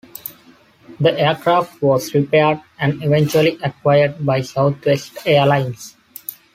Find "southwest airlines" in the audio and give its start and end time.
4.41-5.95